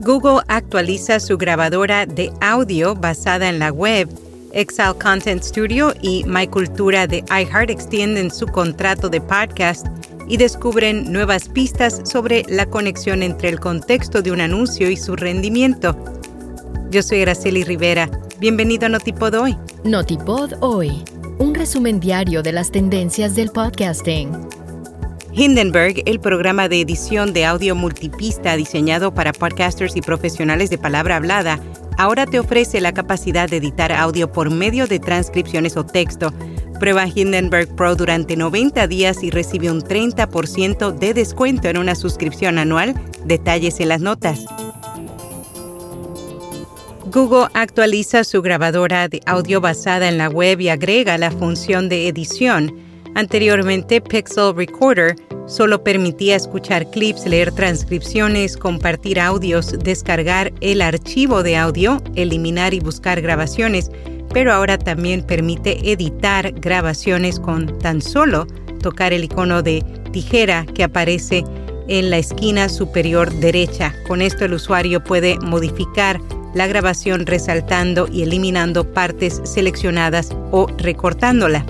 Google 0.00 0.40
actualiza 0.48 1.20
su 1.20 1.36
grabadora 1.36 2.06
de 2.06 2.32
audio 2.40 2.94
basada 2.94 3.50
en 3.50 3.58
la 3.58 3.70
web. 3.70 4.08
Excel 4.52 4.94
Content 4.94 5.42
Studio 5.42 5.92
y 6.00 6.24
MyCultura 6.24 7.06
de 7.06 7.22
iHeart 7.28 7.68
extienden 7.68 8.30
su 8.30 8.46
contrato 8.46 9.10
de 9.10 9.20
podcast 9.20 9.86
y 10.26 10.38
descubren 10.38 11.12
nuevas 11.12 11.48
pistas 11.50 12.00
sobre 12.04 12.44
la 12.48 12.64
conexión 12.64 13.22
entre 13.22 13.50
el 13.50 13.60
contexto 13.60 14.22
de 14.22 14.32
un 14.32 14.40
anuncio 14.40 14.88
y 14.90 14.96
su 14.96 15.16
rendimiento. 15.16 15.94
Yo 16.90 17.02
soy 17.02 17.20
Araceli 17.20 17.62
Rivera. 17.62 18.10
Bienvenido 18.38 18.86
a 18.86 18.88
Notipod 18.88 19.34
Hoy. 19.34 19.56
Notipod 19.84 20.54
Hoy, 20.60 21.04
un 21.38 21.54
resumen 21.54 22.00
diario 22.00 22.42
de 22.42 22.52
las 22.52 22.70
tendencias 22.70 23.36
del 23.36 23.50
podcasting. 23.50 24.59
Hindenburg, 25.32 26.02
el 26.06 26.18
programa 26.18 26.68
de 26.68 26.80
edición 26.80 27.32
de 27.32 27.44
audio 27.44 27.76
multipista 27.76 28.56
diseñado 28.56 29.14
para 29.14 29.32
podcasters 29.32 29.94
y 29.94 30.02
profesionales 30.02 30.70
de 30.70 30.78
palabra 30.78 31.16
hablada, 31.16 31.60
ahora 31.98 32.26
te 32.26 32.40
ofrece 32.40 32.80
la 32.80 32.92
capacidad 32.92 33.48
de 33.48 33.58
editar 33.58 33.92
audio 33.92 34.32
por 34.32 34.50
medio 34.50 34.88
de 34.88 34.98
transcripciones 34.98 35.76
o 35.76 35.86
texto. 35.86 36.32
Prueba 36.80 37.06
Hindenburg 37.06 37.74
Pro 37.76 37.94
durante 37.94 38.36
90 38.36 38.88
días 38.88 39.22
y 39.22 39.30
recibe 39.30 39.70
un 39.70 39.82
30% 39.82 40.98
de 40.98 41.14
descuento 41.14 41.68
en 41.68 41.78
una 41.78 41.94
suscripción 41.94 42.58
anual. 42.58 42.94
Detalles 43.24 43.78
en 43.78 43.90
las 43.90 44.00
notas. 44.00 44.44
Google 47.06 47.48
actualiza 47.54 48.24
su 48.24 48.42
grabadora 48.42 49.08
de 49.08 49.20
audio 49.26 49.60
basada 49.60 50.08
en 50.08 50.18
la 50.18 50.28
web 50.28 50.60
y 50.60 50.70
agrega 50.70 51.18
la 51.18 51.30
función 51.30 51.88
de 51.88 52.08
edición. 52.08 52.89
Anteriormente, 53.14 54.00
Pixel 54.00 54.54
Recorder 54.54 55.16
solo 55.46 55.82
permitía 55.82 56.36
escuchar 56.36 56.88
clips, 56.90 57.26
leer 57.26 57.52
transcripciones, 57.52 58.56
compartir 58.56 59.18
audios, 59.18 59.72
descargar 59.82 60.52
el 60.60 60.80
archivo 60.80 61.42
de 61.42 61.56
audio, 61.56 62.02
eliminar 62.14 62.72
y 62.72 62.80
buscar 62.80 63.20
grabaciones, 63.20 63.90
pero 64.32 64.52
ahora 64.52 64.78
también 64.78 65.22
permite 65.22 65.90
editar 65.90 66.52
grabaciones 66.52 67.40
con 67.40 67.78
tan 67.80 68.00
solo 68.00 68.46
tocar 68.80 69.12
el 69.12 69.24
icono 69.24 69.62
de 69.62 69.84
tijera 70.12 70.64
que 70.66 70.84
aparece 70.84 71.44
en 71.88 72.10
la 72.10 72.18
esquina 72.18 72.68
superior 72.68 73.32
derecha. 73.34 73.92
Con 74.06 74.22
esto 74.22 74.44
el 74.44 74.54
usuario 74.54 75.02
puede 75.02 75.38
modificar 75.40 76.20
la 76.54 76.68
grabación 76.68 77.26
resaltando 77.26 78.08
y 78.10 78.22
eliminando 78.22 78.84
partes 78.92 79.40
seleccionadas 79.44 80.30
o 80.52 80.68
recortándola. 80.78 81.64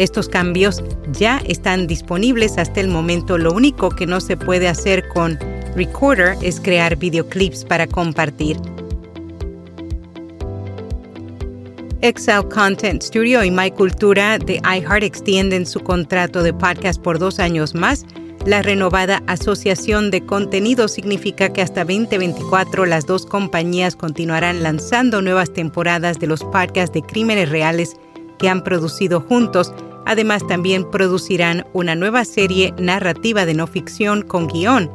Estos 0.00 0.30
cambios 0.30 0.82
ya 1.12 1.42
están 1.46 1.86
disponibles 1.86 2.56
hasta 2.56 2.80
el 2.80 2.88
momento. 2.88 3.36
Lo 3.36 3.52
único 3.52 3.90
que 3.90 4.06
no 4.06 4.18
se 4.22 4.34
puede 4.34 4.66
hacer 4.66 5.06
con 5.08 5.38
Recorder 5.76 6.38
es 6.40 6.58
crear 6.58 6.96
videoclips 6.96 7.66
para 7.66 7.86
compartir. 7.86 8.56
Excel 12.00 12.48
Content 12.48 13.02
Studio 13.02 13.44
y 13.44 13.50
MyCultura 13.50 14.38
de 14.38 14.54
iHeart 14.64 15.02
extienden 15.02 15.66
su 15.66 15.80
contrato 15.80 16.42
de 16.42 16.54
podcast 16.54 16.98
por 17.02 17.18
dos 17.18 17.38
años 17.38 17.74
más 17.74 18.06
la 18.46 18.62
renovada 18.62 19.22
Asociación 19.26 20.10
de 20.10 20.24
Contenido 20.24 20.88
significa 20.88 21.52
que 21.52 21.60
hasta 21.60 21.84
2024 21.84 22.86
las 22.86 23.04
dos 23.04 23.26
compañías 23.26 23.96
continuarán 23.96 24.62
lanzando 24.62 25.20
nuevas 25.20 25.52
temporadas 25.52 26.18
de 26.18 26.26
los 26.26 26.42
podcasts 26.44 26.94
de 26.94 27.02
crímenes 27.02 27.50
reales 27.50 27.96
que 28.38 28.48
han 28.48 28.64
producido 28.64 29.20
juntos. 29.20 29.74
Además, 30.06 30.46
también 30.46 30.90
producirán 30.90 31.66
una 31.72 31.94
nueva 31.94 32.24
serie 32.24 32.74
narrativa 32.78 33.46
de 33.46 33.54
no 33.54 33.66
ficción 33.66 34.22
con 34.22 34.48
guion. 34.48 34.90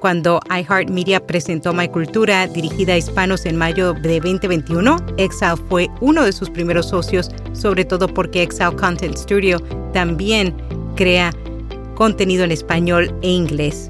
Cuando 0.00 0.40
iHeartMedia 0.48 1.26
presentó 1.26 1.74
My 1.74 1.88
Cultura, 1.88 2.46
dirigida 2.46 2.94
a 2.94 2.96
hispanos 2.96 3.44
en 3.44 3.56
mayo 3.56 3.92
de 3.92 4.18
2021, 4.18 4.96
Exile 5.18 5.56
fue 5.68 5.88
uno 6.00 6.24
de 6.24 6.32
sus 6.32 6.48
primeros 6.48 6.88
socios, 6.88 7.30
sobre 7.52 7.84
todo 7.84 8.08
porque 8.08 8.42
Exile 8.42 8.76
Content 8.76 9.16
Studio 9.16 9.60
también 9.92 10.56
crea 10.96 11.34
contenido 11.96 12.44
en 12.44 12.52
español 12.52 13.14
e 13.20 13.28
inglés. 13.28 13.89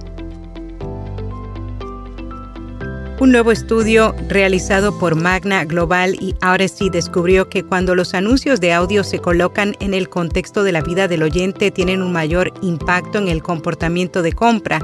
Un 3.21 3.33
nuevo 3.33 3.53
estudio 3.53 4.15
realizado 4.31 4.99
por 4.99 5.15
Magna 5.15 5.67
Global 5.67 6.17
y 6.19 6.35
Odyssey 6.43 6.89
descubrió 6.89 7.51
que 7.51 7.63
cuando 7.63 7.95
los 7.95 8.15
anuncios 8.15 8.63
de 8.63 8.73
audio 8.73 9.05
se 9.05 9.19
colocan 9.19 9.77
en 9.81 9.93
el 9.93 10.09
contexto 10.09 10.65
de 10.65 10.73
la 10.73 10.81
vida 10.81 11.07
del 11.07 11.23
oyente 11.23 11.71
tienen 11.71 12.01
un 12.01 12.13
mayor 12.13 12.51
impacto 12.63 13.19
en 13.19 13.29
el 13.29 13.43
comportamiento 13.43 14.23
de 14.23 14.33
compra, 14.33 14.81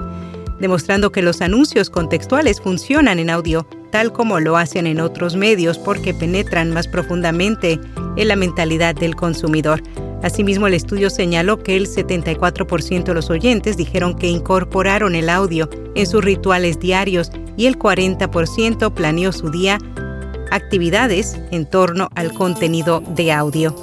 demostrando 0.60 1.12
que 1.12 1.22
los 1.22 1.40
anuncios 1.40 1.88
contextuales 1.88 2.60
funcionan 2.60 3.18
en 3.20 3.30
audio 3.30 3.66
tal 3.90 4.12
como 4.12 4.38
lo 4.38 4.58
hacen 4.58 4.86
en 4.86 5.00
otros 5.00 5.34
medios 5.34 5.78
porque 5.78 6.12
penetran 6.12 6.74
más 6.74 6.88
profundamente 6.88 7.80
en 8.18 8.28
la 8.28 8.36
mentalidad 8.36 8.94
del 8.94 9.16
consumidor. 9.16 9.82
Asimismo, 10.22 10.66
el 10.66 10.74
estudio 10.74 11.08
señaló 11.08 11.62
que 11.62 11.74
el 11.74 11.86
74% 11.86 13.04
de 13.04 13.14
los 13.14 13.30
oyentes 13.30 13.78
dijeron 13.78 14.14
que 14.14 14.26
incorporaron 14.26 15.14
el 15.14 15.30
audio 15.30 15.70
en 15.94 16.06
sus 16.06 16.22
rituales 16.22 16.78
diarios 16.78 17.30
y 17.56 17.66
el 17.66 17.78
40% 17.78 18.92
planeó 18.92 19.32
su 19.32 19.50
día 19.50 19.78
actividades 20.50 21.36
en 21.50 21.68
torno 21.68 22.08
al 22.14 22.32
contenido 22.32 23.02
de 23.14 23.32
audio. 23.32 23.74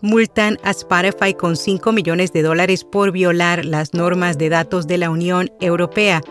Multan 0.00 0.58
a 0.64 0.70
Spotify 0.70 1.34
con 1.34 1.56
5 1.56 1.92
millones 1.92 2.32
de 2.32 2.42
dólares 2.42 2.82
por 2.82 3.12
violar 3.12 3.64
las 3.64 3.94
normas 3.94 4.36
de 4.36 4.48
datos 4.48 4.88
de 4.88 4.98
la 4.98 5.10
Unión 5.10 5.50
Europea, 5.60 6.22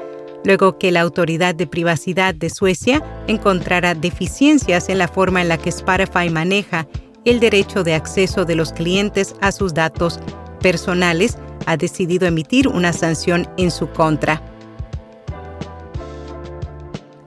luego 0.44 0.78
que 0.78 0.92
la 0.92 1.02
Autoridad 1.02 1.56
de 1.56 1.68
Privacidad 1.68 2.36
de 2.36 2.50
Suecia 2.50 3.02
encontrara 3.28 3.96
deficiencias 3.96 4.90
en 4.90 4.98
la 4.98 5.08
forma 5.08 5.42
en 5.42 5.48
la 5.48 5.58
que 5.58 5.70
Spotify 5.70 6.30
maneja 6.30 6.86
el 7.24 7.40
derecho 7.40 7.84
de 7.84 7.94
acceso 7.94 8.46
de 8.46 8.56
los 8.56 8.74
clientes 8.74 9.36
a 9.42 9.52
sus 9.52 9.74
datos 9.74 10.20
personales, 10.59 11.38
ha 11.66 11.78
decidido 11.78 12.28
emitir 12.28 12.68
una 12.68 12.94
sanción 12.94 13.48
en 13.58 13.72
su 13.72 13.88
contra. 13.90 14.42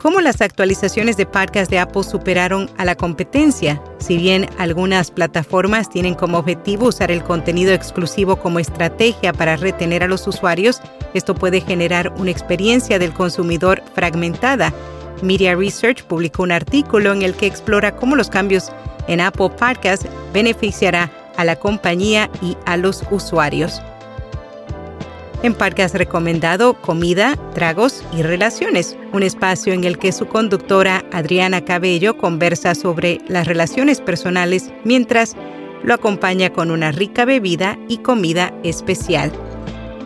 ¿Cómo 0.05 0.21
las 0.21 0.43
actualizaciones 0.43 1.17
de 1.17 1.25
podcast 1.25 1.71
de 1.71 1.79
Apple 1.79 2.03
superaron 2.03 2.69
a 2.77 2.85
la 2.85 2.95
competencia? 2.95 3.83
Si 3.97 4.19
bien 4.19 4.47
algunas 4.59 5.11
plataformas 5.11 5.89
tienen 5.89 6.13
como 6.15 6.37
objetivo 6.37 6.89
usar 6.89 7.11
el 7.11 7.25
contenido 7.25 7.73
exclusivo 7.73 8.37
como 8.37 8.59
estrategia 8.59 9.33
para 9.33 9.57
retener 9.57 10.03
a 10.03 10.07
los 10.07 10.27
usuarios, 10.27 10.83
esto 11.15 11.35
puede 11.35 11.63
generar 11.63 12.13
una 12.19 12.31
experiencia 12.31 12.99
del 12.99 13.15
consumidor 13.15 13.83
fragmentada. 13.95 14.75
Media 15.23 15.55
Research 15.55 16.05
publicó 16.05 16.43
un 16.43 16.53
artículo 16.53 17.11
en 17.11 17.23
el 17.23 17.33
que 17.33 17.47
explora 17.47 17.97
cómo 17.97 18.15
los 18.15 18.29
cambios 18.29 18.71
en 19.09 19.23
Apple 19.23 19.53
Podcast 19.59 20.05
beneficiará 20.35 21.11
a 21.39 21.47
la 21.47 21.57
compañía 21.57 22.29
y 22.43 22.59
a 22.67 22.77
los 22.77 23.05
usuarios. 23.11 23.81
En 25.45 25.53
Podcast 25.53 25.95
recomendado 25.95 26.73
Comida, 26.81 27.37
Tragos 27.53 28.03
y 28.17 28.23
Relaciones, 28.23 28.97
un 29.13 29.23
espacio 29.23 29.75
en 29.75 29.85
el 29.85 29.99
que 29.99 30.11
su 30.11 30.27
conductora 30.27 31.05
Adriana 31.13 31.63
Cabello 31.67 32.17
conversa 32.17 32.75
sobre 32.75 33.19
las 33.29 33.47
relaciones 33.47 34.01
personales 34.01 34.73
mientras 34.85 35.37
lo 35.83 35.93
acompaña 35.93 36.51
con 36.51 36.71
una 36.71 36.93
rica 36.93 37.27
bebida 37.27 37.79
y 37.89 37.99
comida 37.99 38.55
especial. 38.63 39.31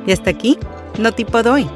Y 0.09 0.11
hasta 0.11 0.31
aquí, 0.31 0.59
no 0.99 1.13
tipo 1.13 1.41
doy. 1.45 1.69